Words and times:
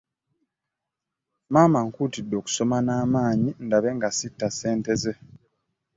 Maama 1.53 1.77
ankuutidde 1.81 2.35
okusoma 2.41 2.77
naamanyi 2.85 3.51
ndabe 3.65 3.89
nga 3.97 4.09
ssitta 4.11 4.47
senteze. 4.51 5.13